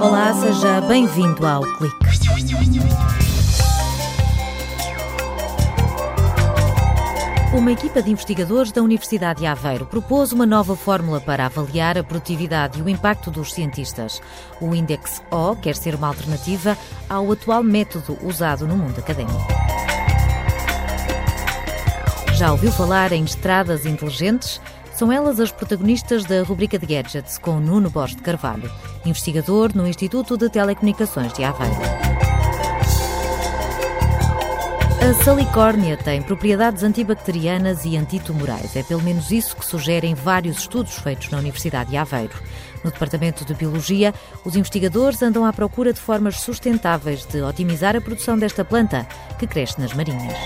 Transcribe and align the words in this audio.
Olá, 0.00 0.32
seja 0.32 0.80
bem-vindo 0.80 1.46
ao 1.46 1.60
Clique. 1.76 1.96
Uma 7.52 7.72
equipa 7.72 8.02
de 8.02 8.10
investigadores 8.10 8.72
da 8.72 8.80
Universidade 8.80 9.40
de 9.40 9.46
Aveiro 9.46 9.84
propôs 9.84 10.32
uma 10.32 10.46
nova 10.46 10.74
fórmula 10.74 11.20
para 11.20 11.44
avaliar 11.44 11.98
a 11.98 12.02
produtividade 12.02 12.78
e 12.78 12.82
o 12.82 12.88
impacto 12.88 13.30
dos 13.30 13.52
cientistas. 13.52 14.22
O 14.62 14.74
Index 14.74 15.20
O 15.30 15.54
quer 15.54 15.76
ser 15.76 15.94
uma 15.94 16.08
alternativa 16.08 16.78
ao 17.06 17.30
atual 17.30 17.62
método 17.62 18.16
usado 18.22 18.66
no 18.66 18.78
mundo 18.78 18.98
académico. 18.98 19.46
Já 22.34 22.50
ouviu 22.50 22.72
falar 22.72 23.12
em 23.12 23.24
estradas 23.24 23.84
inteligentes? 23.84 24.58
São 24.94 25.10
elas 25.10 25.40
as 25.40 25.50
protagonistas 25.50 26.24
da 26.24 26.42
rubrica 26.44 26.78
de 26.78 26.86
Gadgets 26.86 27.36
com 27.36 27.58
Nuno 27.58 27.90
Borges 27.90 28.16
de 28.16 28.22
Carvalho, 28.22 28.70
investigador 29.04 29.74
no 29.74 29.88
Instituto 29.88 30.36
de 30.36 30.48
Telecomunicações 30.48 31.32
de 31.32 31.42
Aveiro. 31.42 31.74
A 35.00 35.24
salicórnia 35.24 35.96
tem 35.96 36.22
propriedades 36.22 36.84
antibacterianas 36.84 37.84
e 37.84 37.96
antitumorais. 37.96 38.76
É 38.76 38.84
pelo 38.84 39.02
menos 39.02 39.32
isso 39.32 39.56
que 39.56 39.66
sugerem 39.66 40.14
vários 40.14 40.58
estudos 40.58 40.94
feitos 40.94 41.28
na 41.28 41.38
Universidade 41.38 41.90
de 41.90 41.96
Aveiro. 41.96 42.40
No 42.84 42.90
Departamento 42.90 43.44
de 43.44 43.52
Biologia, 43.52 44.14
os 44.44 44.54
investigadores 44.54 45.20
andam 45.22 45.44
à 45.44 45.52
procura 45.52 45.92
de 45.92 46.00
formas 46.00 46.40
sustentáveis 46.40 47.26
de 47.26 47.42
otimizar 47.42 47.96
a 47.96 48.00
produção 48.00 48.38
desta 48.38 48.64
planta, 48.64 49.06
que 49.38 49.46
cresce 49.46 49.80
nas 49.80 49.92
marinhas. 49.92 50.38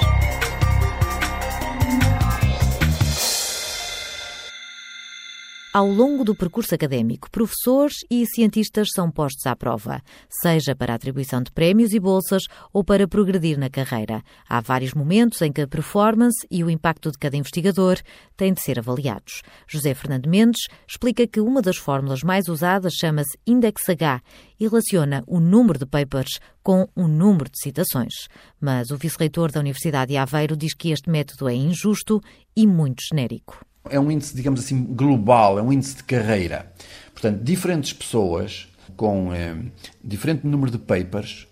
Ao 5.79 5.87
longo 5.87 6.25
do 6.25 6.35
percurso 6.35 6.75
académico, 6.75 7.31
professores 7.31 7.99
e 8.11 8.27
cientistas 8.27 8.89
são 8.93 9.09
postos 9.13 9.47
à 9.47 9.55
prova, 9.55 10.03
seja 10.43 10.75
para 10.75 10.93
a 10.93 10.97
atribuição 10.97 11.41
de 11.41 11.53
prémios 11.53 11.93
e 11.93 12.01
bolsas 12.01 12.43
ou 12.73 12.83
para 12.83 13.07
progredir 13.07 13.57
na 13.57 13.71
carreira. 13.71 14.21
Há 14.49 14.61
vários 14.61 14.93
momentos 14.93 15.41
em 15.41 15.53
que 15.53 15.61
a 15.61 15.69
performance 15.69 16.45
e 16.51 16.65
o 16.65 16.69
impacto 16.69 17.13
de 17.13 17.19
cada 17.19 17.37
investigador 17.37 17.97
têm 18.37 18.53
de 18.53 18.61
ser 18.61 18.81
avaliados. 18.81 19.43
José 19.69 19.95
Fernando 19.95 20.29
Mendes 20.29 20.67
explica 20.85 21.29
que 21.29 21.41
uma 21.41 21.63
das 21.63 21.77
fórmulas 21.77 22.25
mais 22.25 22.49
usadas 22.49 22.95
chama-se 22.95 23.39
Index 23.47 23.89
H 23.89 24.21
e 24.59 24.67
relaciona 24.67 25.23
o 25.29 25.39
número 25.39 25.79
de 25.79 25.87
papers 25.87 26.41
com 26.61 26.89
o 26.97 27.07
número 27.07 27.49
de 27.49 27.63
citações. 27.63 28.27
Mas 28.61 28.91
o 28.91 28.97
vice-reitor 28.97 29.53
da 29.53 29.61
Universidade 29.61 30.11
de 30.11 30.17
Aveiro 30.17 30.57
diz 30.57 30.75
que 30.75 30.91
este 30.91 31.09
método 31.09 31.49
é 31.49 31.55
injusto 31.55 32.21
e 32.57 32.67
muito 32.67 33.01
genérico 33.09 33.65
é 33.89 33.99
um 33.99 34.11
índice, 34.11 34.35
digamos 34.35 34.61
assim, 34.61 34.85
global, 34.85 35.59
é 35.59 35.63
um 35.63 35.73
índice 35.73 35.97
de 35.97 36.05
carreira. 36.05 36.73
Portanto, 37.13 37.43
diferentes 37.43 37.93
pessoas 37.93 38.69
com 38.97 39.33
eh, 39.33 39.57
diferente 40.03 40.47
número 40.47 40.71
de 40.71 40.79
papers 40.79 41.47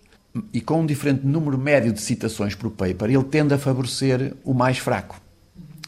e 0.52 0.60
com 0.60 0.80
um 0.80 0.86
diferente 0.86 1.27
número 1.27 1.56
médio 1.56 1.92
de 1.92 2.00
citações 2.00 2.55
por 2.55 2.70
paper, 2.70 3.10
ele 3.10 3.24
tende 3.24 3.55
a 3.55 3.58
favorecer 3.58 4.34
o 4.44 4.52
mais 4.52 4.78
fraco 4.78 5.20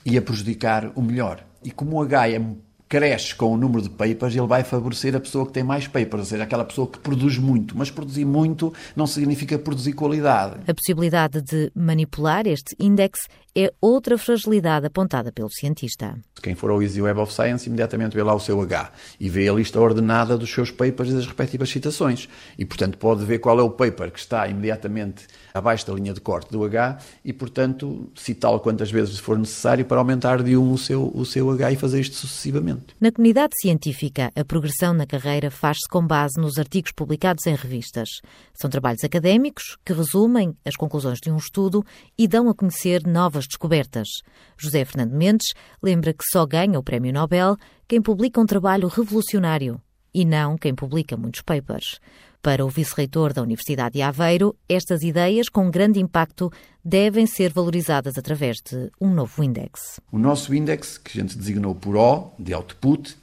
e 0.05 0.17
a 0.17 0.23
prejudicar 0.23 0.91
o 0.95 1.03
melhor. 1.03 1.45
E 1.63 1.71
como 1.71 2.01
H 2.01 2.31
é 2.31 2.41
cresce 2.89 3.35
com 3.35 3.53
o 3.53 3.57
número 3.57 3.83
de 3.83 3.91
papers, 3.91 4.35
ele 4.35 4.47
vai 4.47 4.65
favorecer 4.65 5.15
a 5.15 5.21
pessoa 5.21 5.47
que 5.47 5.53
tem 5.53 5.63
mais 5.63 5.87
papers, 5.87 6.21
ou 6.21 6.25
seja, 6.25 6.43
aquela 6.43 6.65
pessoa 6.65 6.87
que 6.87 6.99
produz 6.99 7.37
muito. 7.37 7.77
Mas 7.77 7.91
produzir 7.91 8.25
muito 8.25 8.73
não 8.97 9.07
significa 9.07 9.59
produzir 9.59 9.93
qualidade. 9.93 10.57
A 10.67 10.75
possibilidade 10.75 11.43
de 11.43 11.71
manipular 11.75 12.47
este 12.47 12.75
índice 12.79 13.29
é 13.55 13.73
outra 13.81 14.17
fragilidade 14.17 14.87
apontada 14.87 15.33
pelo 15.33 15.51
cientista. 15.51 16.17
Quem 16.41 16.55
for 16.55 16.71
ao 16.71 16.81
Easy 16.81 17.03
Web 17.03 17.19
of 17.19 17.33
Science 17.33 17.67
imediatamente 17.67 18.15
vê 18.15 18.23
lá 18.23 18.33
o 18.33 18.39
seu 18.39 18.61
H 18.61 18.93
e 19.19 19.29
vê 19.29 19.49
a 19.49 19.53
lista 19.53 19.81
ordenada 19.81 20.39
dos 20.39 20.49
seus 20.49 20.71
papers 20.71 21.11
e 21.11 21.15
das 21.15 21.27
respectivas 21.27 21.69
citações. 21.69 22.29
E, 22.57 22.65
portanto, 22.65 22.97
pode 22.99 23.25
ver 23.25 23.41
qual 23.41 23.59
é 23.59 23.63
o 23.63 23.71
paper 23.71 24.13
que 24.13 24.19
está 24.21 24.47
imediatamente 24.47 25.27
abaixo 25.53 25.87
da 25.87 25.93
linha 25.93 26.15
de 26.15 26.21
corte 26.21 26.53
do 26.53 26.65
H 26.65 26.99
e, 27.25 27.33
portanto, 27.33 28.11
citá-lo 28.15 28.61
quantas 28.61 28.91
vezes 28.91 29.19
for 29.19 29.37
necessário 29.37 29.85
para 29.85 29.99
aumentar 29.99 30.43
de 30.43 30.57
um 30.57 30.73
o 30.73 30.79
seu, 30.79 31.11
o 31.13 31.25
seu 31.25 31.51
H 31.51 31.73
e 31.73 31.77
fazer 31.77 32.01
isto 32.01 32.15
sucessivamente. 32.15 32.78
Na 33.01 33.13
comunidade 33.13 33.55
científica, 33.61 34.33
a 34.35 34.45
progressão 34.45 34.93
na 34.93 35.07
carreira 35.07 35.51
faz-se 35.51 35.89
com 35.89 36.07
base 36.07 36.41
nos 36.41 36.59
artigos 36.59 36.93
publicados 36.93 37.47
em 37.47 37.55
revistas. 37.55 38.09
São 38.55 38.69
trabalhos 38.69 39.05
académicos 39.05 39.77
que 39.85 39.93
resumem 39.93 40.57
as 40.65 40.77
conclusões 40.77 41.19
de 41.21 41.31
um 41.31 41.37
estudo 41.37 41.85
e 42.17 42.27
dão 42.27 42.49
a 42.49 42.55
conhecer 42.55 43.07
novas 43.07 43.47
descobertas. 43.47 44.09
José 44.57 44.85
Fernando 44.85 45.13
Mendes 45.13 45.55
lembra 45.83 46.13
que 46.13 46.25
só 46.31 46.45
ganha 46.47 46.79
o 46.79 46.83
Prémio 46.83 47.13
Nobel 47.13 47.57
quem 47.87 48.03
publica 48.03 48.41
um 48.41 48.47
trabalho 48.47 48.89
revolucionário 48.89 49.81
e 50.13 50.25
não 50.25 50.57
quem 50.57 50.75
publica 50.75 51.17
muitos 51.17 51.43
papers. 51.43 52.01
Para 52.41 52.65
o 52.65 52.69
vice-reitor 52.69 53.33
da 53.33 53.43
Universidade 53.43 53.95
de 53.95 54.03
Aveiro, 54.03 54.55
estas 54.69 55.03
ideias 55.03 55.49
com 55.49 55.71
grande 55.71 56.01
impacto 56.01 56.53
devem 56.85 57.27
ser 57.27 57.53
valorizadas 57.53 58.17
através 58.17 58.59
de 58.59 58.91
um 59.01 59.13
novo 59.13 59.43
índice. 59.43 60.01
O 60.13 60.19
nosso 60.19 60.55
índice, 60.55 61.01
que 61.01 61.19
a 61.19 61.23
gente 61.23 61.37
designou 61.37 61.75
por 61.75 61.97
O, 61.97 62.33
de 62.39 62.55
output, 62.55 63.17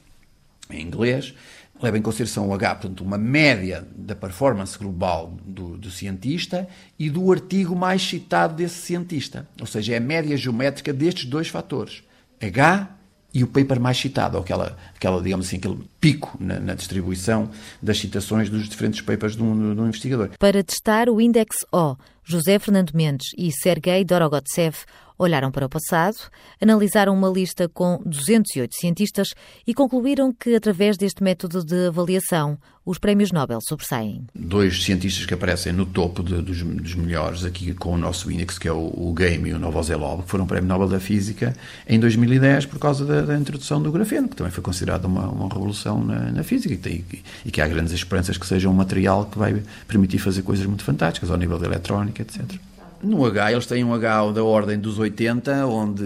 em 0.70 0.82
inglês, 0.82 1.34
leva 1.82 1.98
em 1.98 2.02
consideração 2.02 2.50
o 2.50 2.54
H, 2.54 2.76
portanto, 2.76 3.04
uma 3.04 3.18
média 3.18 3.88
da 3.96 4.16
performance 4.16 4.78
global 4.78 5.34
do, 5.46 5.78
do, 5.78 5.90
cientista 5.90 6.68
e 7.00 7.10
do 7.10 7.32
artigo 7.32 7.76
mais 7.76 8.02
citado 8.02 8.56
desse 8.56 8.82
cientista. 8.82 9.48
Ou 9.60 9.68
seja, 9.68 9.94
é 9.94 9.98
a 9.98 10.02
média 10.02 10.36
geométrica 10.36 10.94
destes 10.94 11.26
dois 11.26 11.48
fatores. 11.48 12.04
H 12.42 12.90
e 13.36 13.44
o 13.44 13.48
paper 13.48 13.82
mais 13.82 13.98
citado, 13.98 14.38
aquela, 14.38 14.78
aquela 14.96 15.22
digamos 15.22 15.48
assim, 15.48 15.58
aquele 15.58 15.78
pico 16.00 16.38
na, 16.40 16.58
na 16.58 16.74
distribuição 16.74 17.52
das 17.82 18.00
citações 18.00 18.50
dos 18.50 18.70
diferentes 18.70 19.02
papers 19.02 19.36
de 19.36 19.44
um, 19.44 19.76
de 19.76 19.82
um 19.82 19.88
investigador. 19.88 20.30
Para 20.40 20.64
testar 20.64 21.10
o 21.10 21.20
Index 21.20 21.58
O, 21.70 21.98
José 22.24 22.58
Fernando 22.58 22.94
Mendes 22.94 23.28
e 23.38 23.52
Sergei 23.52 24.06
Dorogotsev 24.06 24.78
olharam 25.18 25.52
para 25.52 25.66
o 25.66 25.70
passado, 25.70 26.18
analisaram 26.62 27.14
uma 27.14 27.30
lista 27.30 27.68
com 27.68 28.02
208 28.06 28.76
cientistas 28.76 29.34
e 29.66 29.74
concluíram 29.74 30.34
que, 30.34 30.56
através 30.56 30.98
deste 30.98 31.24
método 31.24 31.64
de 31.64 31.88
avaliação, 31.88 32.58
os 32.86 33.00
prémios 33.00 33.32
Nobel 33.32 33.60
sobressaem. 33.68 34.28
Dois 34.36 34.84
cientistas 34.84 35.26
que 35.26 35.34
aparecem 35.34 35.74
no 35.74 35.86
topo 35.86 36.22
de, 36.22 36.40
dos, 36.42 36.62
dos, 36.62 36.94
melhores 36.94 37.44
aqui 37.44 37.74
com 37.74 37.94
o 37.94 37.98
nosso 37.98 38.32
índice, 38.32 38.60
que 38.60 38.68
é 38.68 38.72
o, 38.72 38.94
o 38.96 39.14
Game 39.14 39.50
e 39.50 39.54
o 39.54 39.60
Novoselov, 39.60 40.24
que 40.24 40.30
foram 40.30 40.46
prémio 40.46 40.70
Nobel 40.70 40.88
da 40.88 41.00
Física 41.00 41.56
em 41.88 42.00
2010 42.00 42.68
por 42.68 42.78
causa 42.78 43.04
da, 43.04 43.22
da 43.22 43.38
introdução 43.38 43.82
do 43.82 43.92
grafeno, 43.92 44.30
que 44.30 44.36
também 44.36 44.52
foi 44.52 44.64
considerado 44.64 45.06
uma, 45.06 45.28
uma 45.28 45.50
revolução 45.50 46.04
na, 46.04 46.32
na 46.32 46.44
física 46.44 46.76
e, 46.76 46.78
tem, 46.78 47.04
e, 47.44 47.52
que 47.52 47.60
há 47.60 47.68
grandes 47.68 47.92
esperanças 47.92 48.38
que 48.38 48.46
seja 48.46 48.70
um 48.70 48.74
material 48.74 49.26
que 49.26 49.38
vai 49.38 49.64
permitir 49.88 50.20
fazer 50.20 50.44
coisas 50.44 50.66
muito 50.66 50.84
fantásticas 50.84 51.32
ao 51.32 51.38
nível 51.38 51.58
da 51.58 51.66
eletrónica, 51.66 52.22
etc. 52.22 52.60
No 53.02 53.26
H, 53.26 53.52
eles 53.52 53.66
têm 53.66 53.84
um 53.84 53.94
H 53.94 54.32
da 54.32 54.44
ordem 54.44 54.80
dos 54.80 54.98
80, 54.98 55.66
onde 55.68 56.04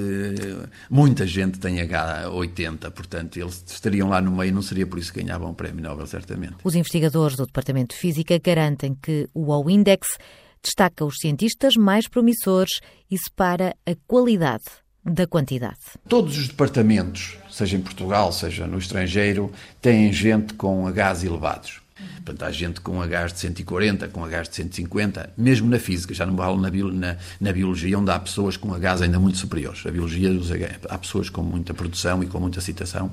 muita 0.89 1.25
gente 1.25 1.59
tem 1.59 1.77
H80, 1.77 2.91
portanto, 2.91 3.37
eles 3.37 3.63
estariam 3.67 4.09
lá 4.09 4.21
no 4.21 4.31
meio, 4.31 4.53
não 4.53 4.61
seria 4.61 4.85
por 4.85 4.99
isso 4.99 5.13
que 5.13 5.21
ganhavam 5.21 5.51
o 5.51 5.53
Prémio 5.53 5.83
Nobel, 5.83 6.07
certamente. 6.07 6.55
Os 6.63 6.75
investigadores 6.75 7.35
do 7.35 7.45
Departamento 7.45 7.95
de 7.95 8.01
Física 8.01 8.37
garantem 8.37 8.95
que 9.01 9.29
o 9.33 9.51
O-Index 9.53 10.17
destaca 10.61 11.05
os 11.05 11.15
cientistas 11.19 11.75
mais 11.75 12.07
promissores 12.07 12.79
e 13.09 13.17
separa 13.17 13.75
a 13.85 13.95
qualidade 14.07 14.65
da 15.03 15.25
quantidade. 15.25 15.79
Todos 16.07 16.37
os 16.37 16.47
departamentos, 16.47 17.37
seja 17.49 17.77
em 17.77 17.81
Portugal, 17.81 18.31
seja 18.31 18.67
no 18.67 18.77
estrangeiro, 18.77 19.51
têm 19.81 20.11
gente 20.11 20.53
com 20.53 20.87
Hs 20.87 21.23
elevados. 21.23 21.81
Portanto, 22.23 22.43
há 22.43 22.51
gente 22.51 22.81
com 22.81 23.01
Hs 23.01 23.33
de 23.33 23.39
140, 23.39 24.07
com 24.09 24.25
Hs 24.25 24.49
de 24.49 24.55
150, 24.55 25.33
mesmo 25.37 25.69
na 25.69 25.79
física, 25.79 26.13
já 26.13 26.25
não 26.25 26.35
vale 26.35 26.57
na, 26.57 26.69
na, 26.93 27.17
na, 27.39 27.53
biologia, 27.53 27.97
onde 27.97 28.11
há 28.11 28.19
pessoas 28.19 28.57
com 28.57 28.73
Hs 28.75 29.01
ainda 29.01 29.19
muito 29.19 29.37
superiores. 29.37 29.85
A 29.85 29.91
biologia, 29.91 30.29
há 30.89 30.97
pessoas 30.97 31.29
com 31.29 31.41
muita 31.41 31.73
produção 31.73 32.23
e 32.23 32.27
com 32.27 32.39
muita 32.39 32.61
citação, 32.61 33.11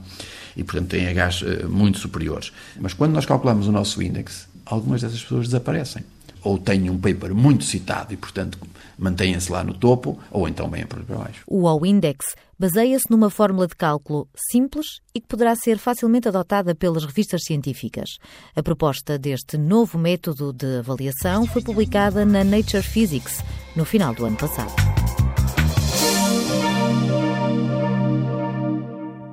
e, 0.56 0.62
portanto, 0.64 0.90
têm 0.90 1.06
Hs 1.06 1.42
eh, 1.42 1.66
muito 1.66 1.98
superiores. 1.98 2.52
Mas 2.80 2.92
quando 2.92 3.12
nós 3.12 3.24
calculamos 3.24 3.66
o 3.66 3.72
nosso 3.72 4.02
índice, 4.02 4.46
algumas 4.64 5.00
dessas 5.02 5.22
pessoas 5.22 5.46
desaparecem 5.46 6.04
ou 6.46 6.58
têm 6.58 6.88
um 6.88 6.96
paper 6.96 7.34
muito 7.34 7.64
citado 7.64 8.14
e, 8.14 8.16
portanto, 8.16 8.56
mantêm-se 8.96 9.50
lá 9.50 9.64
no 9.64 9.74
topo, 9.74 10.18
ou 10.30 10.48
então 10.48 10.70
vêm 10.70 10.86
para 10.86 11.02
baixo. 11.02 11.42
O 11.46 11.64
O-Index 11.68 12.36
baseia-se 12.58 13.10
numa 13.10 13.28
fórmula 13.28 13.66
de 13.66 13.74
cálculo 13.74 14.28
simples 14.50 14.86
e 15.14 15.20
que 15.20 15.26
poderá 15.26 15.54
ser 15.56 15.76
facilmente 15.76 16.28
adotada 16.28 16.74
pelas 16.74 17.04
revistas 17.04 17.42
científicas. 17.44 18.10
A 18.54 18.62
proposta 18.62 19.18
deste 19.18 19.58
novo 19.58 19.98
método 19.98 20.52
de 20.52 20.78
avaliação 20.78 21.46
foi 21.46 21.62
publicada 21.62 22.24
na 22.24 22.44
Nature 22.44 22.82
Physics 22.82 23.42
no 23.74 23.84
final 23.84 24.14
do 24.14 24.24
ano 24.24 24.36
passado. 24.36 24.95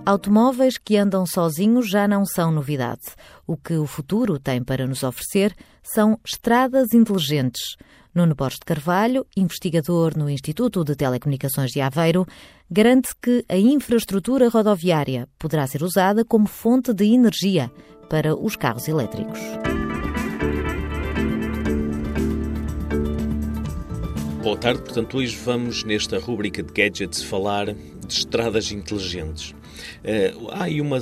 Automóveis 0.06 0.78
que 0.78 0.98
andam 0.98 1.26
sozinhos 1.26 1.90
já 1.90 2.10
não 2.10 2.26
são 2.26 2.52
novidade. 2.52 3.04
O 3.48 3.56
que 3.56 3.76
o 3.76 3.88
futuro 3.88 4.38
tem 4.38 4.62
para 4.62 4.86
nos 4.86 5.02
oferecer 5.02 5.56
são 5.82 6.20
estradas 6.26 6.94
inteligentes. 6.94 7.78
Nuno 8.14 8.36
Borges 8.36 8.60
de 8.60 8.66
Carvalho, 8.66 9.26
investigador 9.36 10.18
no 10.18 10.30
Instituto 10.30 10.84
de 10.84 10.94
Telecomunicações 10.98 11.72
de 11.72 11.80
Aveiro, 11.80 12.28
garante 12.70 13.12
que 13.22 13.46
a 13.48 13.56
infraestrutura 13.56 14.50
rodoviária 14.50 15.26
poderá 15.40 15.66
ser 15.68 15.82
usada 15.82 16.26
como 16.26 16.48
fonte 16.48 16.94
de 16.94 17.06
energia 17.06 17.72
para 18.10 18.36
os 18.36 18.58
carros 18.58 18.90
elétricos. 18.90 19.40
Boa 24.44 24.58
tarde, 24.58 24.82
portanto, 24.82 25.16
hoje 25.16 25.38
vamos 25.38 25.86
nesta 25.86 26.20
rúbrica 26.20 26.62
de 26.62 26.74
gadgets 26.74 27.24
falar 27.24 27.68
de 27.74 28.14
estradas 28.14 28.70
inteligentes. 28.74 29.56
Uh, 30.04 30.50
há 30.52 30.66
aí 30.66 30.82
uma 30.82 30.98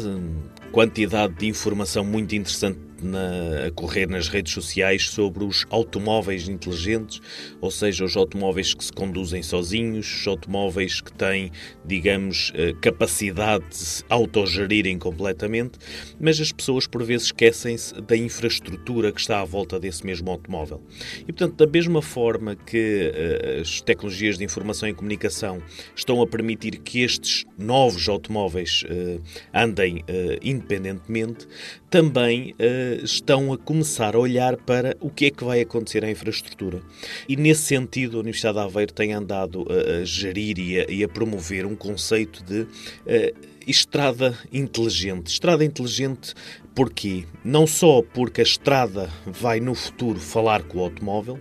quantidade 0.72 1.34
de 1.34 1.48
informação 1.48 2.04
muito 2.04 2.36
interessante 2.36 2.80
na, 3.04 3.68
a 3.68 3.72
correr 3.72 4.08
nas 4.08 4.28
redes 4.28 4.54
sociais 4.54 5.10
sobre 5.10 5.44
os 5.44 5.66
automóveis 5.70 6.48
inteligentes, 6.48 7.22
ou 7.60 7.72
seja, 7.72 8.06
os 8.06 8.16
automóveis 8.16 8.74
que 8.74 8.84
se 8.84 8.92
conduzem 8.92 9.44
sozinhos, 9.44 10.22
os 10.22 10.28
automóveis 10.28 11.02
que 11.02 11.12
têm, 11.12 11.52
digamos, 11.86 12.52
eh, 12.56 12.74
capacidade 12.82 13.68
de 13.70 13.76
se 13.76 14.04
autogerirem 14.10 14.98
completamente, 14.98 15.80
mas 16.20 16.40
as 16.40 16.52
pessoas 16.52 16.88
por 16.88 17.04
vezes 17.04 17.28
esquecem-se 17.28 18.00
da 18.02 18.16
infraestrutura 18.16 19.12
que 19.12 19.20
está 19.20 19.42
à 19.42 19.46
volta 19.46 19.80
desse 19.80 20.06
mesmo 20.06 20.30
automóvel. 20.30 20.82
E, 21.22 21.26
portanto, 21.26 21.56
da 21.56 21.68
mesma 21.68 22.02
forma 22.02 22.56
que 22.56 23.12
uh, 23.58 23.62
as 23.62 23.82
tecnologias 23.82 24.38
de 24.38 24.44
informação 24.44 24.88
e 24.88 24.94
comunicação 24.94 25.62
estão 25.96 26.22
a 26.22 26.28
permitir 26.28 26.80
que 26.80 27.02
estes 27.02 27.46
novos 27.58 28.08
automóveis 28.08 28.84
uh, 28.84 29.22
andem 29.54 30.04
independentemente, 30.42 31.48
também 31.90 32.56
estão 33.04 33.54
a 33.54 33.58
começar 33.58 34.16
a 34.16 34.20
olhar 34.20 34.58
para 34.58 34.96
o 35.00 35.10
que 35.10 35.26
é 35.26 35.32
que 35.32 35.44
vai 35.44 35.62
acontecer 35.62 36.04
à 36.04 36.10
infraestrutura. 36.10 36.82
E 37.28 37.36
nesse 37.36 37.64
sentido, 37.64 38.18
a 38.18 38.22
Universidade 38.22 38.58
de 38.58 38.64
Aveiro 38.64 38.94
tem 38.94 39.14
andado 39.14 39.66
a, 39.70 40.04
gerir 40.04 40.60
e 40.60 41.04
a, 41.04 41.08
promover 41.08 41.66
um 41.66 41.76
conceito 41.76 42.44
de 42.44 42.62
uh, 42.62 42.68
estrada 43.68 44.38
inteligente. 44.52 45.28
Estrada 45.28 45.64
inteligente 45.64 46.34
porquê? 46.74 47.26
Não 47.44 47.68
só 47.68 48.02
porque 48.02 48.42
a 48.42 48.44
estrada 48.44 49.10
vai 49.26 49.60
no 49.60 49.76
futuro 49.76 50.20
falar 50.20 50.64
com 50.64 50.80
o 50.80 50.82
automóvel, 50.82 51.40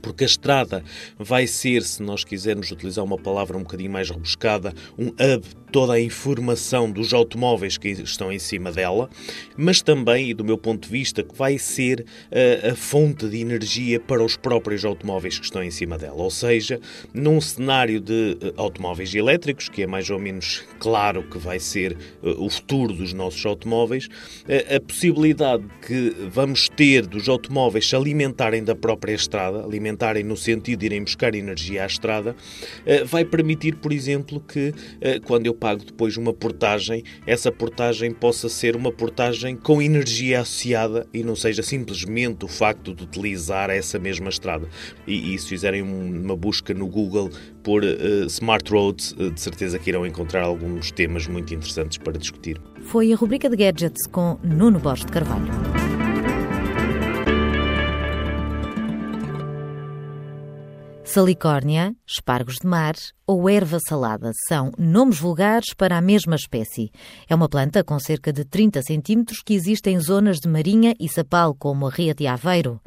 porque 0.00 0.24
a 0.24 0.26
estrada 0.26 0.84
vai 1.18 1.46
ser, 1.46 1.82
se 1.82 2.02
nós 2.02 2.24
quisermos 2.24 2.70
utilizar 2.70 3.04
uma 3.04 3.18
palavra 3.18 3.56
um 3.56 3.62
bocadinho 3.62 3.90
mais 3.90 4.10
rebuscada, 4.10 4.74
um 4.98 5.08
hub 5.08 5.44
toda 5.74 5.94
a 5.94 6.00
informação 6.00 6.88
dos 6.88 7.12
automóveis 7.12 7.76
que 7.76 7.88
estão 7.88 8.32
em 8.32 8.38
cima 8.38 8.70
dela, 8.70 9.10
mas 9.56 9.82
também, 9.82 10.30
e 10.30 10.32
do 10.32 10.44
meu 10.44 10.56
ponto 10.56 10.86
de 10.86 10.88
vista, 10.88 11.20
que 11.20 11.36
vai 11.36 11.58
ser 11.58 12.06
a, 12.30 12.38
eh, 12.38 12.70
a 12.70 12.76
fonte 12.76 13.28
de 13.28 13.40
energia 13.40 13.98
para 13.98 14.22
os 14.22 14.36
próprios 14.36 14.84
automóveis 14.84 15.36
que 15.36 15.44
estão 15.44 15.64
em 15.64 15.72
cima 15.72 15.98
dela. 15.98 16.22
Ou 16.22 16.30
seja, 16.30 16.80
num 17.12 17.40
cenário 17.40 18.00
de 18.00 18.38
uh, 18.40 18.52
automóveis 18.56 19.12
elétricos, 19.16 19.68
que 19.68 19.82
é 19.82 19.86
mais 19.86 20.08
ou 20.10 20.20
menos 20.20 20.62
claro 20.78 21.24
que 21.24 21.38
vai 21.38 21.58
ser 21.58 21.96
uh, 22.22 22.44
o 22.44 22.48
futuro 22.48 22.92
dos 22.92 23.12
nossos 23.12 23.44
automóveis, 23.44 24.08
a 24.76 24.78
possibilidade 24.78 25.64
que 25.84 26.14
vamos 26.30 26.68
ter 26.68 27.04
dos 27.04 27.28
automóveis 27.28 27.88
se 27.88 27.96
alimentarem 27.96 28.62
da 28.62 28.76
própria 28.76 29.14
estrada, 29.14 29.64
alimentarem 29.64 30.22
no 30.22 30.36
sentido 30.36 30.80
de 30.80 30.86
irem 30.86 31.02
buscar 31.02 31.34
energia 31.34 31.82
à 31.82 31.86
estrada, 31.86 32.36
vai 33.06 33.24
permitir, 33.24 33.76
por 33.76 33.92
exemplo, 33.92 34.40
que 34.40 34.72
quando 35.24 35.46
eu 35.46 35.54
pago 35.64 35.82
depois 35.82 36.18
uma 36.18 36.34
portagem, 36.34 37.02
essa 37.26 37.50
portagem 37.50 38.12
possa 38.12 38.50
ser 38.50 38.76
uma 38.76 38.92
portagem 38.92 39.56
com 39.56 39.80
energia 39.80 40.42
associada 40.42 41.06
e 41.10 41.22
não 41.22 41.34
seja 41.34 41.62
simplesmente 41.62 42.44
o 42.44 42.48
facto 42.48 42.94
de 42.94 43.02
utilizar 43.02 43.70
essa 43.70 43.98
mesma 43.98 44.28
estrada. 44.28 44.68
E, 45.06 45.34
e 45.34 45.38
se 45.38 45.48
fizerem 45.48 45.80
uma 45.80 46.36
busca 46.36 46.74
no 46.74 46.86
Google 46.86 47.30
por 47.62 47.82
uh, 47.82 48.26
Smart 48.26 48.70
Roads, 48.70 49.12
uh, 49.12 49.30
de 49.30 49.40
certeza 49.40 49.78
que 49.78 49.88
irão 49.88 50.04
encontrar 50.04 50.42
alguns 50.42 50.92
temas 50.92 51.26
muito 51.26 51.54
interessantes 51.54 51.96
para 51.96 52.18
discutir. 52.18 52.60
Foi 52.82 53.10
a 53.10 53.16
rubrica 53.16 53.48
de 53.48 53.56
Gadgets 53.56 54.06
com 54.06 54.38
Nuno 54.44 54.78
Borges 54.78 55.06
de 55.06 55.12
Carvalho. 55.12 55.93
Salicórnia, 61.14 61.94
espargos 62.04 62.56
de 62.60 62.66
mar 62.66 62.96
ou 63.24 63.48
erva 63.48 63.78
salada 63.88 64.32
são 64.48 64.72
nomes 64.76 65.16
vulgares 65.16 65.72
para 65.72 65.96
a 65.96 66.00
mesma 66.00 66.34
espécie. 66.34 66.90
É 67.28 67.34
uma 67.36 67.48
planta 67.48 67.84
com 67.84 67.96
cerca 68.00 68.32
de 68.32 68.44
30 68.44 68.82
centímetros 68.82 69.40
que 69.40 69.54
existe 69.54 69.88
em 69.88 70.00
zonas 70.00 70.40
de 70.40 70.48
marinha 70.48 70.92
e 70.98 71.08
sapal, 71.08 71.54
como 71.54 71.86
a 71.86 71.90
Ria 71.90 72.12
de 72.16 72.26
Aveiro. 72.26 72.80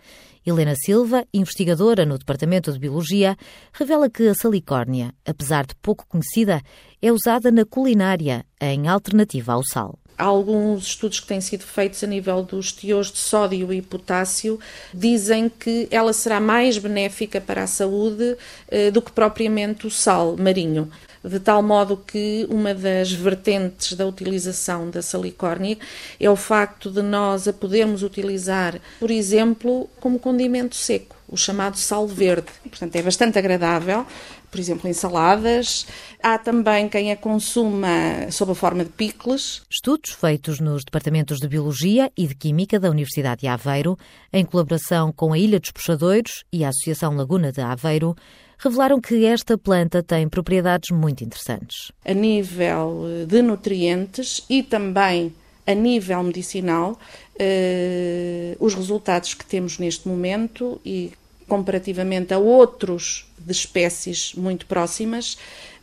Helena 0.48 0.76
Silva, 0.78 1.26
investigadora 1.34 2.06
no 2.06 2.18
Departamento 2.18 2.72
de 2.72 2.80
Biologia, 2.80 3.36
revela 3.74 4.10
que 4.10 4.30
a 4.30 4.34
salicórnia, 4.34 5.14
apesar 5.26 5.66
de 5.66 5.76
pouco 5.82 6.08
conhecida, 6.08 6.62
é 7.02 7.12
usada 7.12 7.52
na 7.52 7.66
culinária 7.66 8.46
em 8.62 8.88
alternativa 8.88 9.52
ao 9.52 9.62
sal 9.66 10.00
alguns 10.18 10.88
estudos 10.88 11.20
que 11.20 11.28
têm 11.28 11.40
sido 11.40 11.64
feitos 11.64 12.04
a 12.04 12.08
nível 12.08 12.42
dos 12.42 12.72
teores 12.72 13.12
de 13.12 13.20
sódio 13.20 13.72
e 13.72 13.84
potássio 13.84 14.60
dizem 14.92 15.48
que 15.48 15.88
ela 15.92 16.12
será 16.12 16.40
mais 16.40 16.78
benéfica 16.80 17.40
para 17.40 17.62
a 17.62 17.68
saúde 17.68 18.36
eh, 18.68 18.90
do 18.90 19.00
que 19.00 19.12
propriamente 19.12 19.86
o 19.86 19.92
sal 19.92 20.36
marinho. 20.36 20.90
De 21.28 21.42
tal 21.42 21.62
modo 21.62 21.98
que 21.98 22.48
uma 22.50 22.74
das 22.74 23.12
vertentes 23.12 23.94
da 23.94 24.08
utilização 24.08 24.90
da 24.90 25.02
salicórnia 25.02 25.78
é 26.18 26.30
o 26.30 26.38
facto 26.38 26.90
de 26.90 27.02
nós 27.02 27.50
a 27.50 27.54
podermos 27.54 28.02
utilizar, 28.02 28.80
por 28.98 29.12
exemplo, 29.12 29.90
como 30.00 30.20
condimento 30.20 30.74
seco, 30.74 31.17
o 31.28 31.38
chamado 31.38 31.78
sal 31.78 32.08
verde. 32.08 32.48
Portanto, 32.64 32.96
é 32.96 33.02
bastante 33.02 33.38
agradável, 33.38 34.06
por 34.50 34.60
exemplo, 34.60 34.90
em 34.90 34.94
saladas. 34.94 35.86
Há 36.24 36.38
também 36.38 36.88
quem 36.88 37.12
a 37.12 37.18
consuma 37.18 38.32
sob 38.32 38.54
a 38.54 38.56
forma 38.56 38.84
de 38.84 38.92
picles. 38.92 39.62
Estudos 39.70 40.12
feitos 40.12 40.60
nos 40.60 40.84
departamentos 40.84 41.40
de 41.40 41.48
Biologia 41.48 42.12
e 42.18 42.28
de 42.28 42.36
Química 42.36 42.80
da 42.80 42.90
Universidade 42.90 43.42
de 43.42 43.48
Aveiro, 43.48 43.98
em 44.32 44.46
colaboração 44.46 45.12
com 45.12 45.34
a 45.34 45.38
Ilha 45.38 45.60
dos 45.60 45.72
Puxadores 45.72 46.44
e 46.52 46.64
a 46.64 46.70
Associação 46.70 47.16
Laguna 47.16 47.52
de 47.52 47.62
Aveiro, 47.62 48.16
revelaram 48.58 49.00
que 49.00 49.26
esta 49.26 49.58
planta 49.58 50.02
tem 50.02 50.28
propriedades 50.28 50.90
muito 50.92 51.24
interessantes. 51.24 51.92
A 52.04 52.14
nível 52.14 53.06
de 53.28 53.42
nutrientes 53.42 54.44
e 54.50 54.64
também 54.64 55.34
a 55.68 55.74
nível 55.74 56.24
medicinal, 56.24 56.98
eh, 57.38 58.56
os 58.58 58.74
resultados 58.74 59.34
que 59.34 59.46
temos 59.46 59.78
neste 59.78 60.08
momento 60.08 60.80
e 60.84 61.12
comparativamente 61.48 62.34
a 62.34 62.38
outros 62.38 63.30
de 63.38 63.52
espécies 63.52 64.34
muito 64.34 64.66
próximas, 64.66 65.38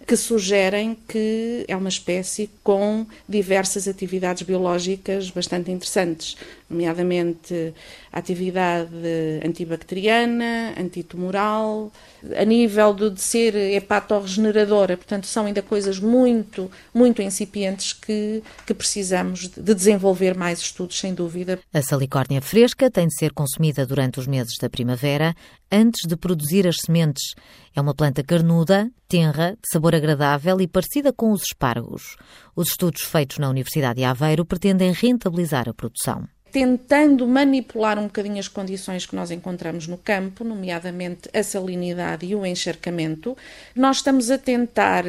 que 0.06 0.16
sugerem 0.16 0.96
que 1.08 1.64
é 1.66 1.76
uma 1.76 1.88
espécie 1.88 2.50
com 2.62 3.06
diversas 3.28 3.88
atividades 3.88 4.42
biológicas 4.42 5.30
bastante 5.30 5.70
interessantes, 5.70 6.36
nomeadamente 6.68 7.72
atividade 8.12 8.90
antibacteriana, 9.44 10.74
antitumoral, 10.78 11.92
a 12.36 12.44
nível 12.44 12.94
de 12.94 13.20
ser 13.20 13.54
hepatorregeneradora, 13.54 14.96
portanto 14.96 15.26
são 15.26 15.46
ainda 15.46 15.62
coisas 15.62 15.98
muito, 15.98 16.70
muito 16.92 17.20
incipientes 17.20 17.92
que, 17.92 18.42
que 18.66 18.74
precisamos 18.74 19.48
de 19.48 19.74
desenvolver 19.74 20.36
mais 20.36 20.60
estudos, 20.60 20.98
sem 20.98 21.14
dúvida. 21.14 21.58
A 21.72 21.82
salicórnia 21.82 22.40
fresca 22.40 22.90
tem 22.90 23.08
de 23.08 23.14
ser 23.14 23.32
consumida 23.32 23.86
durante 23.86 24.20
os 24.20 24.26
meses 24.26 24.56
da 24.60 24.70
primavera, 24.70 25.34
antes 25.70 26.06
de 26.08 26.16
produzir 26.16 26.66
as 26.66 26.76
sementes. 26.84 27.34
É 27.74 27.80
uma 27.80 27.94
planta 27.94 28.22
carnuda, 28.22 28.88
tenra, 29.14 29.52
de 29.52 29.68
sabor 29.72 29.94
agradável 29.94 30.60
e 30.60 30.66
parecida 30.66 31.12
com 31.12 31.30
os 31.30 31.44
espargos. 31.44 32.16
Os 32.56 32.70
estudos 32.70 33.02
feitos 33.02 33.38
na 33.38 33.48
Universidade 33.48 33.98
de 33.98 34.04
Aveiro 34.04 34.44
pretendem 34.44 34.92
rentabilizar 34.92 35.68
a 35.68 35.74
produção 35.74 36.26
tentando 36.50 37.26
manipular 37.26 37.98
um 37.98 38.04
bocadinho 38.04 38.38
as 38.38 38.46
condições 38.46 39.04
que 39.04 39.16
nós 39.16 39.32
encontramos 39.32 39.88
no 39.88 39.98
campo, 39.98 40.44
nomeadamente 40.44 41.28
a 41.34 41.42
salinidade 41.42 42.24
e 42.26 42.36
o 42.36 42.46
encharcamento, 42.46 43.36
nós 43.74 43.96
estamos 43.96 44.30
a 44.30 44.38
tentar 44.38 45.02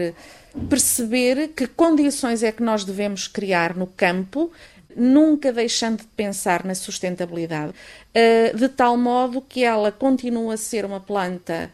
perceber 0.67 1.49
que 1.49 1.67
condições 1.67 2.41
é 2.41 2.51
que 2.51 2.63
nós 2.63 2.83
devemos 2.83 3.27
criar 3.27 3.75
no 3.75 3.85
campo 3.85 4.51
nunca 4.95 5.53
deixando 5.53 5.99
de 5.99 6.07
pensar 6.15 6.65
na 6.65 6.73
sustentabilidade, 6.73 7.73
eh, 8.11 8.51
de 8.55 8.67
tal 8.67 8.97
modo 8.97 9.39
que 9.39 9.63
ela 9.63 9.91
continue 9.91 10.51
a 10.51 10.57
ser 10.57 10.83
uma 10.83 10.99
planta 10.99 11.69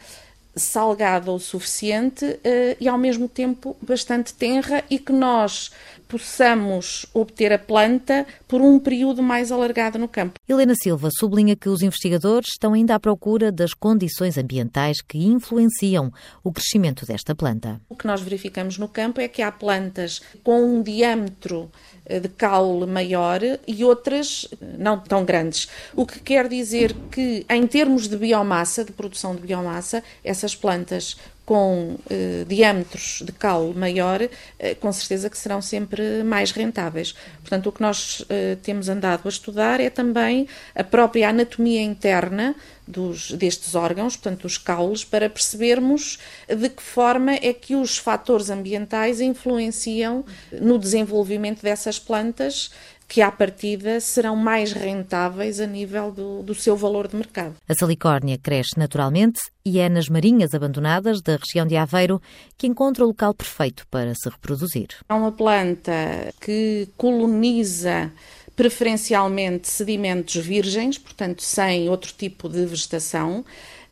salgada 0.55 1.31
o 1.31 1.39
suficiente 1.39 2.25
uh, 2.25 2.39
e 2.79 2.88
ao 2.88 2.98
mesmo 2.98 3.27
tempo 3.27 3.75
bastante 3.81 4.34
tenra 4.34 4.84
e 4.89 5.00
que 5.00 5.13
nós 5.13 5.72
possamos 6.12 7.06
obter 7.13 7.53
a 7.53 7.58
planta 7.58 8.27
por 8.46 8.60
um 8.60 8.77
período 8.77 9.24
mais 9.24 9.50
alargado 9.50 9.98
no 9.98 10.10
campo. 10.10 10.38
Helena 10.48 10.74
Silva 10.75 11.08
sublinha 11.10 11.56
que 11.56 11.70
os 11.70 11.82
investigadores 11.82 12.50
estão 12.50 12.74
ainda 12.74 12.96
à 12.96 13.00
procura 13.00 13.50
das 13.50 13.74
condições 13.74 14.38
ambientais 14.38 14.98
que 15.01 15.18
influenciam 15.18 16.12
o 16.44 16.51
crescimento 16.51 17.06
desta 17.06 17.34
planta. 17.34 17.80
O 17.88 17.96
que 17.96 18.06
nós 18.06 18.20
verificamos 18.20 18.77
no 18.77 18.89
campo 18.89 19.22
é 19.22 19.27
que 19.30 19.41
há 19.41 19.50
plantas 19.50 20.22
com 20.44 20.62
um 20.62 20.84
diâmetro 20.84 21.72
eh, 22.06 22.20
de 22.20 22.27
caule 22.27 22.86
maior 22.86 23.39
e 23.65 23.84
outras 23.86 24.46
eh, 24.51 24.65
não 24.77 25.00
tão 25.00 25.24
grandes. 25.24 25.70
O 25.96 26.06
que 26.06 26.20
quer 26.20 26.50
dizer 26.50 26.94
que, 27.10 27.46
em 27.50 27.65
termos 27.65 28.10
de 28.10 28.18
biomassa, 28.18 28.84
de 28.84 28.91
produção 28.91 29.34
de 29.34 29.41
biomassa, 29.41 30.03
essas 30.25 30.53
plantas 30.53 31.15
com 31.51 31.98
eh, 32.10 32.46
diâmetros 32.48 33.22
de 33.25 33.34
caule 33.34 33.77
maior, 33.77 34.22
eh, 34.58 34.74
com 34.75 34.89
certeza 34.93 35.29
que 35.29 35.38
serão 35.38 35.62
sempre 35.62 36.24
mais 36.24 36.51
rentáveis. 36.51 37.13
Portanto, 37.41 37.67
o 37.67 37.74
que 37.74 37.81
nós 37.81 38.24
eh, 38.29 38.55
temos 38.63 38.88
andado 38.88 39.24
a 39.25 39.27
estudar 39.27 39.81
é 39.81 39.89
também 39.89 40.48
a 40.74 40.81
própria 40.81 41.27
anatomia 41.27 41.81
interna 41.81 42.55
dos, 42.88 43.32
destes 43.32 43.76
órgãos, 43.76 44.16
portanto, 44.16 44.46
os 44.46 44.58
caules, 44.58 45.04
para 45.04 45.30
percebermos 45.30 46.20
de 46.48 46.70
que 46.70 46.82
forma 46.82 47.34
é 47.34 47.54
que 47.54 47.76
os 47.76 47.98
fatores 47.98 48.50
ambientais 48.50 49.22
influenciam 49.22 50.26
no 50.52 50.78
desenvolvimento 50.78 51.62
dessas 51.62 52.00
plantas 52.00 52.72
que 53.12 53.22
à 53.22 53.30
partida 53.30 54.00
serão 54.00 54.38
mais 54.38 54.72
rentáveis 54.72 55.60
a 55.60 55.68
nível 55.68 56.14
do, 56.14 56.42
do, 56.44 56.56
seu 56.56 56.78
valor 56.78 57.10
de 57.10 57.18
mercado. 57.18 57.56
A 57.68 57.74
salicórnia 57.74 58.38
cresce 58.38 58.80
naturalmente 58.80 59.42
e 59.66 59.80
é 59.80 59.90
nas 59.90 60.08
marinhas 60.08 60.54
abandonadas 60.54 61.22
da 61.22 61.36
região 61.36 61.68
de 61.68 61.76
Aveiro 61.76 62.22
que 62.58 62.68
encontra 62.68 63.04
o 63.04 63.08
local 63.08 63.34
perfeito 63.34 63.86
para 63.92 64.14
se 64.16 64.30
reproduzir. 64.30 64.88
É 65.10 65.14
uma 65.14 65.34
planta 65.34 65.92
que 66.40 66.88
coloniza 66.96 68.10
preferencialmente 68.55 69.67
sedimentos 69.67 70.36
virgens, 70.36 70.98
portanto 70.98 71.41
sem 71.41 71.89
outro 71.89 72.13
tipo 72.17 72.48
de 72.50 72.65
vegetação. 72.65 73.46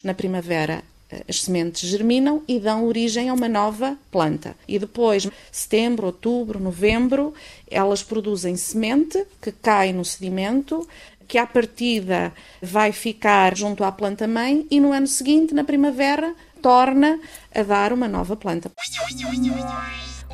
Na 0.03 0.13
primavera 0.13 0.83
as 1.27 1.41
sementes 1.41 1.89
germinam 1.89 2.43
e 2.47 2.59
dão 2.59 2.85
origem 2.85 3.29
a 3.29 3.33
uma 3.33 3.49
nova 3.49 3.97
planta. 4.11 4.55
E 4.67 4.77
depois, 4.77 5.27
setembro, 5.51 6.05
outubro, 6.07 6.59
novembro, 6.59 7.33
elas 7.69 8.03
produzem 8.03 8.55
semente 8.55 9.25
que 9.41 9.51
cai 9.51 9.91
no 9.91 10.05
sedimento, 10.05 10.87
que 11.27 11.37
à 11.37 11.45
partida 11.45 12.33
vai 12.61 12.91
ficar 12.91 13.55
junto 13.55 13.83
à 13.83 13.91
planta 13.91 14.27
mãe 14.27 14.65
e 14.69 14.79
no 14.79 14.91
ano 14.91 15.07
seguinte, 15.07 15.53
na 15.53 15.63
primavera, 15.63 16.35
torna 16.61 17.19
a 17.53 17.63
dar 17.63 17.93
uma 17.93 18.07
nova 18.07 18.35
planta. 18.35 18.71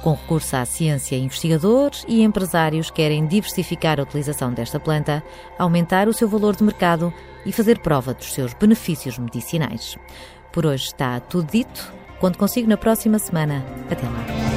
Com 0.01 0.13
recurso 0.13 0.55
à 0.55 0.65
ciência, 0.65 1.15
investigadores 1.15 2.05
e 2.07 2.21
empresários 2.21 2.91
querem 2.91 3.25
diversificar 3.25 3.99
a 3.99 4.03
utilização 4.03 4.53
desta 4.53 4.79
planta, 4.79 5.23
aumentar 5.57 6.07
o 6.07 6.13
seu 6.13 6.27
valor 6.27 6.55
de 6.55 6.63
mercado 6.63 7.13
e 7.45 7.51
fazer 7.51 7.79
prova 7.79 8.13
dos 8.13 8.33
seus 8.33 8.53
benefícios 8.53 9.17
medicinais. 9.17 9.97
Por 10.51 10.65
hoje 10.65 10.85
está 10.85 11.19
tudo 11.19 11.51
dito. 11.51 11.93
Quando 12.19 12.37
consigo 12.37 12.69
na 12.69 12.77
próxima 12.77 13.19
semana. 13.19 13.65
Até 13.89 14.05
lá. 14.05 14.54